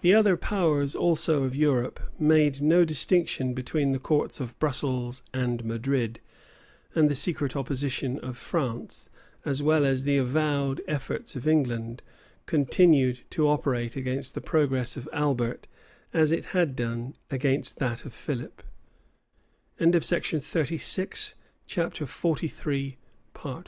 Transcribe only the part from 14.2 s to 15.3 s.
the progress of